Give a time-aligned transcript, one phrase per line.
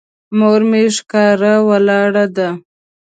[0.37, 2.49] مور مې ښکاره ولاړه ده.